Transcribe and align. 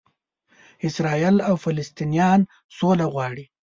اسراییل 0.87 1.37
او 1.47 1.55
فلسطنینان 1.63 2.39
سوله 2.77 3.05
غواړي. 3.13 3.45